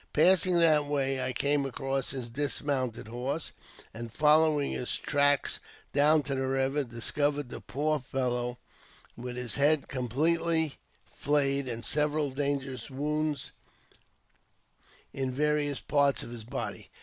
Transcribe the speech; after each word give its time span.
Passing 0.13 0.55
that 0.57 0.85
way, 0.85 1.21
I 1.21 1.31
came 1.31 1.63
across 1.63 2.09
his 2.09 2.27
dis 2.27 2.63
mounted 2.63 3.07
horse, 3.07 3.51
and, 3.93 4.11
following 4.11 4.71
his 4.71 4.97
tracks 4.97 5.59
down 5.93 6.23
to 6.23 6.33
the 6.33 6.47
river, 6.47 6.83
discovered 6.83 7.49
the 7.49 7.61
poor 7.61 7.99
fellow 7.99 8.57
with 9.15 9.35
his 9.35 9.53
head 9.53 9.87
completely 9.87 10.73
flayed, 11.05 11.67
and 11.67 11.85
several 11.85 12.31
dangerous 12.31 12.89
wounds 12.89 13.51
in 15.13 15.31
various 15.31 15.81
parts 15.81 16.23
of 16.23 16.31
his 16.31 16.45
body. 16.45 16.89